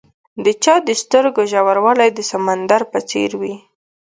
د 0.43 0.45
چا 0.63 0.75
د 0.87 0.89
سترګو 1.01 1.41
ژوروالی 1.51 2.09
د 2.13 2.19
سمندر 2.31 2.81
په 2.91 2.99
څېر 3.09 3.31
وي. 3.41 3.55